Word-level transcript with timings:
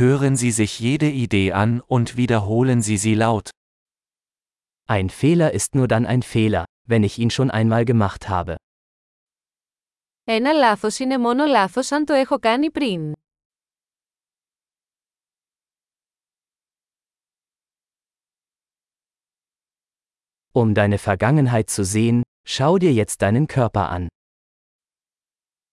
Hören 0.00 0.35
Sie 0.37 0.51
sich 0.51 0.79
jede 0.79 1.09
Idee 1.09 1.51
an 1.51 1.81
und 1.81 2.15
wiederholen 2.17 2.81
Sie 2.81 2.97
sie 2.97 3.13
laut. 3.13 3.49
Ein 4.87 5.09
Fehler 5.09 5.53
ist 5.53 5.75
nur 5.75 5.87
dann 5.87 6.05
ein 6.05 6.21
Fehler, 6.21 6.65
wenn 6.87 7.03
ich 7.03 7.19
ihn 7.19 7.29
schon 7.29 7.51
einmal 7.51 7.85
gemacht 7.85 8.29
habe. 8.29 8.55
Ένα 10.23 10.51
λάθος 10.51 10.99
είναι 10.99 11.17
μόνο 11.17 11.45
λάθος 11.45 11.91
αν 11.91 12.05
το 12.05 12.13
έχω 12.13 12.39
κάνει 12.39 12.71
πριν. 12.71 13.13
Um 20.53 20.73
deine 20.73 20.97
Vergangenheit 20.97 21.69
zu 21.69 21.83
sehen, 21.85 22.23
schau 22.47 22.77
dir 22.77 22.93
jetzt 22.93 23.21
deinen 23.21 23.47
Körper 23.47 23.89
an. 23.89 24.07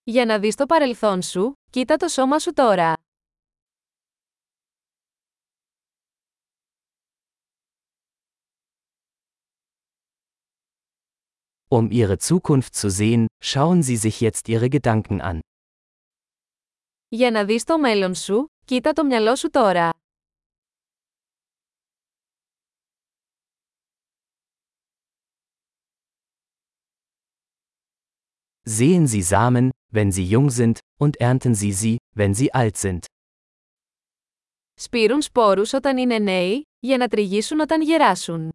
Για 0.03 0.25
να 0.25 0.39
δεις 0.39 0.55
το 0.55 0.67
παρελθόν 0.67 1.23
σου, 1.23 1.53
κοίτα 1.71 1.97
το 1.97 2.09
σώμα 2.09 2.39
σου 2.39 2.53
τώρα. 2.53 2.93
Um 11.70 11.92
ihre 11.92 12.18
Zukunft 12.18 12.76
zu 12.76 12.90
sehen, 12.90 13.28
schauen 13.44 13.82
Sie 13.84 13.98
sich 13.98 14.22
jetzt 14.22 14.48
Ihre 14.50 14.70
Gedanken 14.70 15.22
an. 15.22 15.40
Για 17.08 17.32
να 17.32 17.46
δεις 17.46 17.64
το 17.64 17.78
μέλλον 17.78 18.16
σου, 18.16 18.46
κοίτα 18.66 18.94
το 18.94 19.06
μυαλό 19.06 19.36
σου 19.36 19.50
τώρα. 19.50 19.90
Sehen 28.70 29.08
Sie 29.08 29.24
Samen, 29.24 29.70
wenn 29.92 30.12
sie 30.12 30.26
jung 30.26 30.50
sind, 30.50 30.80
und 31.00 31.18
ernten 31.20 31.54
Sie 31.54 31.74
sie, 31.74 31.98
wenn 32.16 32.34
sie 32.34 32.54
alt 32.54 32.78
sind. 32.78 33.00
Σπείρουν 34.76 35.22
σπόρους 35.22 35.74
όταν 35.74 35.98
είναι 35.98 36.20
νέοι, 36.20 36.64
για 36.80 36.98
να 36.98 37.08
τριγίσουν 37.08 37.60
όταν 37.60 37.82
γεράσουν. 37.82 38.50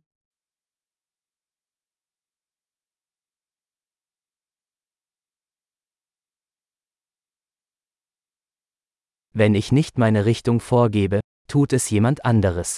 Wenn 9.35 9.55
ich 9.55 9.73
nicht 9.73 9.99
meine 9.99 10.25
Richtung 10.25 10.61
vorgebe, 10.61 11.21
tut 11.49 11.73
es 11.73 11.91
jemand 11.91 12.25
anderes. 12.25 12.77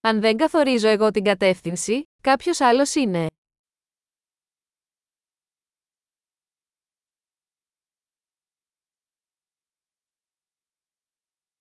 Αν 0.00 0.20
δεν 0.20 0.36
καθορίζω 0.36 0.88
εγώ 0.88 1.10
την 1.10 1.24
κατεύθυνση, 1.24 2.02
κάποιος 2.22 2.60
άλλος 2.60 2.94
είναι. 2.94 3.26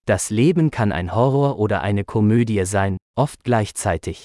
Das 0.04 0.30
Leben 0.30 0.70
kann 0.72 0.92
ein 0.94 1.14
Horror 1.14 1.60
oder 1.60 1.82
eine 1.82 2.06
Komödie 2.06 2.66
sein, 2.66 2.96
oft 3.20 3.44
gleichzeitig. 3.44 4.24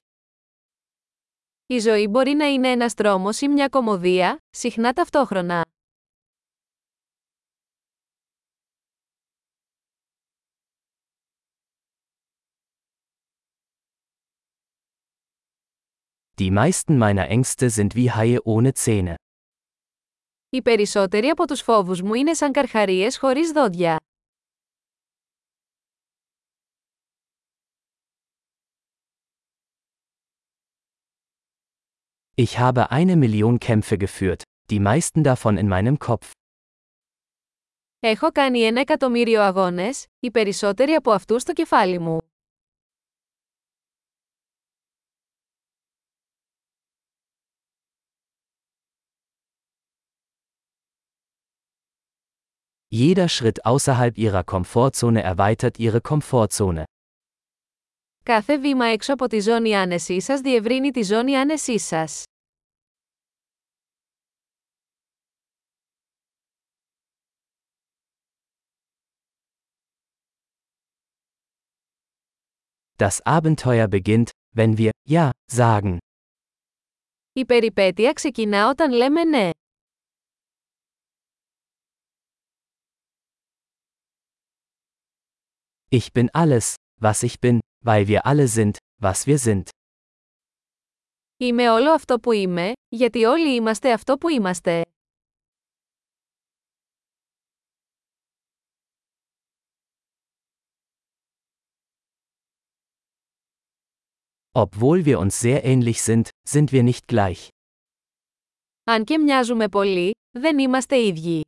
Η 1.66 1.78
ζωή 1.78 2.08
μπορεί 2.08 2.32
να 2.32 2.46
είναι 2.46 2.68
ένας 2.68 2.94
τρόμος 2.94 3.40
ή 3.40 3.48
μια 3.48 3.68
κομμωδία, 3.68 4.38
συχνά 4.50 4.92
ταυτόχρονα. 4.92 5.64
Die 16.38 16.50
meisten 16.50 16.98
meiner 16.98 17.28
Ängste 17.28 17.70
sind 17.70 17.94
wie 17.94 18.10
Haie 18.10 18.38
ohne 18.44 18.72
Zähne. 18.74 19.14
Οι 20.50 20.62
περισσότεροι 20.62 21.28
από 21.28 21.46
τους 21.46 21.60
φόβους 21.60 22.02
μου 22.02 22.14
είναι 22.14 22.34
σαν 22.34 22.52
καρχαρίες 22.52 23.18
χωρίς 23.18 23.50
δόντια. 23.50 23.96
Ich 32.34 32.58
habe 32.58 32.90
eine 32.90 33.16
Million 33.16 33.58
Kämpfe 33.58 33.96
geführt, 33.98 34.42
die 34.70 34.80
meisten 34.80 35.22
davon 35.22 35.56
in 35.56 35.68
meinem 35.68 35.96
Kopf. 35.98 36.30
Έχω 38.00 38.32
κάνει 38.32 38.60
ένα 38.60 38.80
εκατομμύριο 38.80 39.42
αγώνες, 39.42 40.06
οι 40.20 40.30
περισσότεροι 40.30 40.92
από 40.92 41.10
αυτούς 41.10 41.42
στο 41.42 41.52
κεφάλι 41.52 41.98
μου. 41.98 42.25
Jeder 52.88 53.28
Schritt 53.28 53.64
außerhalb 53.64 54.18
ihrer 54.18 54.44
Komfortzone 54.44 55.22
erweitert 55.22 55.78
ihre 55.78 56.00
Komfortzone. 56.00 56.82
Κάθε 58.24 58.58
βήμα 58.58 58.84
έξω 58.86 59.12
από 59.12 59.26
τη 59.28 59.40
ζώνη 59.40 59.76
άνεσής 59.76 60.24
σας 60.24 60.40
διευρύνει 60.40 60.90
τη 60.90 61.02
ζώνη 61.02 61.36
άνεσής 61.36 61.86
σας. 61.86 62.22
Das 72.96 73.20
Abenteuer 73.24 73.88
beginnt, 73.88 74.30
wenn 74.56 74.76
wir 74.78 74.90
Ja 75.08 75.30
sagen. 75.52 75.96
Η 77.32 77.44
περιπέτεια 77.44 78.12
ξεκινά 78.12 78.68
όταν 78.68 78.92
λέμε 78.92 79.24
ναι. 79.24 79.50
Ich 85.88 86.12
bin 86.12 86.28
alles, 86.32 86.76
was 87.00 87.22
ich 87.22 87.40
bin, 87.40 87.60
weil 87.84 88.06
wir 88.08 88.26
alle 88.26 88.48
sind, 88.48 88.76
was 89.02 89.26
wir 89.26 89.38
sind. 89.38 89.68
Είμαι 91.36 91.70
όλο 91.70 91.90
αυτό 91.90 92.20
που 92.20 92.32
είμαι, 92.32 92.72
γιατί 92.88 93.24
όλοι 93.24 93.54
είμαστε 93.54 93.92
αυτό 93.92 94.18
που 94.18 94.28
είμαστε. 94.28 94.82
Obwohl 104.54 105.04
wir 105.06 105.18
uns 105.18 105.40
sehr 105.40 105.64
ähnlich 105.64 106.02
sind, 106.02 106.28
sind 106.48 106.72
wir 106.72 106.82
nicht 106.82 107.06
gleich. 107.08 107.48
Αν 108.84 109.04
και 109.04 109.18
μοιάζουμε 109.18 109.68
πολύ, 109.68 110.10
δεν 110.38 110.58
είμαστε 110.58 110.96
ίδιοι. 111.06 111.40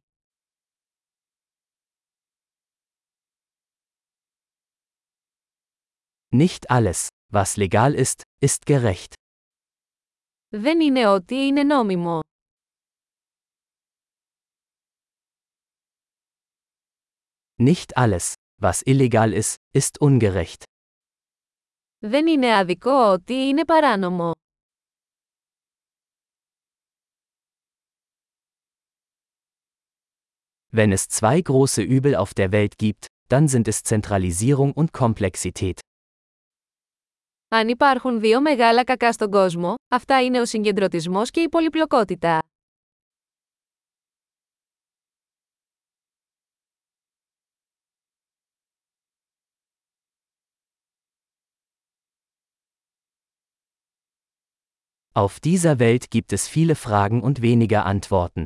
Nicht 6.34 6.70
alles, 6.70 7.08
was 7.32 7.56
legal 7.56 7.94
ist, 7.94 8.22
ist 8.40 8.66
gerecht. 8.66 9.14
Δεν 10.48 10.80
είναι 10.80 11.08
ό,τι 11.08 11.46
είναι 11.46 11.62
νόμιμο. 11.62 12.20
Nicht 17.56 17.96
alles, 17.96 18.34
was 18.60 18.82
illegal 18.86 19.32
ist, 19.32 19.54
ist 19.78 20.00
ungerecht. 20.00 20.62
Δεν 21.98 22.26
είναι 22.26 22.56
άδικο 22.56 23.12
ό,τι 23.12 23.34
είναι 23.48 23.64
παράνομο. 23.64 24.32
Wenn 30.72 30.92
es 30.92 31.08
zwei 31.08 31.40
große 31.40 31.82
Übel 31.82 32.16
auf 32.16 32.34
der 32.34 32.50
Welt 32.50 32.78
gibt, 32.78 33.06
dann 33.28 33.46
sind 33.48 33.68
es 33.68 33.82
Zentralisierung 33.84 34.72
und 34.72 34.92
Komplexität. 34.92 35.80
Αν 37.51 37.67
υπάρχουν 37.67 38.19
δύο 38.19 38.41
μεγάλα 38.41 38.83
κακά 38.83 39.11
στον 39.11 39.31
κόσμο, 39.31 39.75
αυτά 39.87 40.23
είναι 40.23 40.39
ο 40.41 40.45
συγκεντρωτισμός 40.45 41.29
και 41.29 41.41
η 41.41 41.49
πολυπλοκότητα. 41.49 42.39
Auf 55.13 55.39
dieser 55.43 55.79
Welt 55.79 56.09
gibt 56.09 56.31
es 56.31 56.47
viele 56.47 56.75
Fragen 56.75 57.21
und 57.21 57.41
weniger 57.41 57.83
Antworten. 57.85 58.45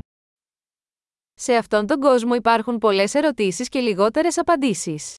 Σε 1.33 1.55
αυτόν 1.55 1.87
τον 1.87 1.99
κόσμο 1.99 2.33
υπάρχουν 2.35 2.77
πολλές 2.77 3.13
ερωτήσεις 3.13 3.69
και 3.69 3.79
λιγότερες 3.79 4.37
απαντήσεις. 4.37 5.15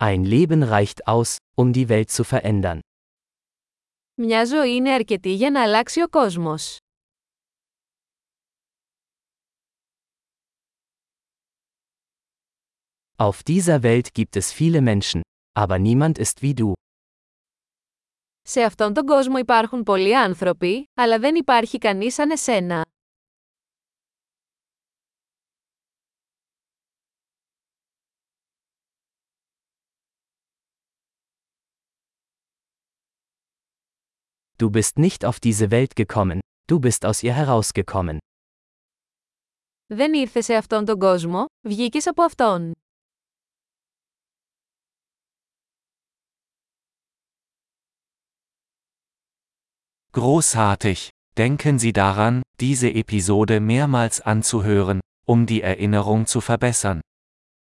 Ein 0.00 0.24
Leben 0.24 0.62
reicht 0.62 1.06
aus, 1.06 1.36
um 1.56 1.72
die 1.72 1.88
Welt 1.88 2.10
zu 2.10 2.24
verändern. 2.24 2.78
Μια 4.14 4.44
ζωή 4.44 4.74
είναι 4.74 4.92
αρκετή 4.92 5.34
για 5.34 5.50
να 5.50 5.62
αλλάξει 5.62 6.02
ο 6.02 6.08
κόσμος. 6.08 6.76
Auf 13.16 13.42
dieser 13.44 13.82
Welt 13.82 14.12
gibt 14.12 14.36
es 14.36 14.52
viele 14.52 14.80
Menschen, 14.80 15.20
aber 15.58 15.78
niemand 15.78 16.18
ist 16.18 16.40
wie 16.42 16.54
du. 16.54 16.72
Σε 18.42 18.62
αυτόν 18.62 18.94
τον 18.94 19.06
κόσμο 19.06 19.38
υπάρχουν 19.38 19.82
πολλοί 19.82 20.16
άνθρωποι, 20.16 20.84
αλλά 20.94 21.18
δεν 21.18 21.34
υπάρχει 21.34 21.78
κανείς 21.78 22.14
σαν 22.14 22.30
εσένα. 22.30 22.84
Du 34.58 34.70
bist 34.70 34.98
nicht 34.98 35.24
auf 35.24 35.40
diese 35.40 35.70
Welt 35.70 35.96
gekommen, 35.96 36.40
du 36.66 36.78
bist 36.80 37.04
aus 37.04 37.22
ihr 37.22 37.34
herausgekommen. 37.34 38.18
Δεν 39.86 40.12
ήρθες 40.14 40.44
σε 40.44 40.54
αυτόν 40.54 40.84
τον 40.84 40.98
κόσμο, 40.98 41.44
βγήκες 41.68 42.06
από 42.06 42.22
αυτόν. 42.22 42.72
Großartig! 50.12 51.08
Denken 51.36 51.78
Sie 51.78 51.92
daran, 51.92 52.42
diese 52.60 52.88
Episode 52.88 53.58
mehrmals 53.60 54.20
anzuhören, 54.20 55.00
um 55.26 55.46
die 55.46 55.62
Erinnerung 55.62 56.26
zu 56.26 56.40
verbessern. 56.40 57.00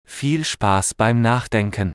Viel 0.06 0.44
Spaß 0.44 0.94
beim 0.94 1.20
Nachdenken! 1.20 1.92